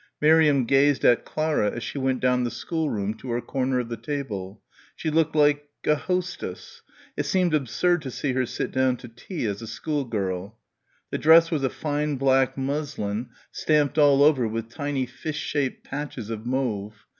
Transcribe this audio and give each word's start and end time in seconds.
Miriam 0.19 0.65
gazed 0.65 1.05
at 1.05 1.25
Clara 1.25 1.69
as 1.69 1.83
she 1.83 1.99
went 1.99 2.21
down 2.21 2.43
the 2.43 2.49
schoolroom 2.49 3.13
to 3.13 3.29
her 3.29 3.39
corner 3.39 3.79
of 3.79 3.87
the 3.87 3.95
table. 3.95 4.59
She 4.95 5.11
looked 5.11 5.35
like... 5.35 5.69
a 5.85 5.93
hostess. 5.93 6.81
It 7.15 7.27
seemed 7.27 7.53
absurd 7.53 8.01
to 8.01 8.09
see 8.09 8.33
her 8.33 8.47
sit 8.47 8.71
down 8.71 8.97
to 8.97 9.07
tea 9.07 9.45
as 9.45 9.61
a 9.61 9.67
schoolgirl. 9.67 10.57
The 11.11 11.19
dress 11.19 11.51
was 11.51 11.63
a 11.63 11.69
fine 11.69 12.15
black 12.15 12.57
muslin 12.57 13.29
stamped 13.51 13.99
all 13.99 14.23
over 14.23 14.47
with 14.47 14.69
tiny 14.69 15.05
fish 15.05 15.37
shaped 15.37 15.83
patches 15.83 16.31
of 16.31 16.47
mauve. 16.47 17.05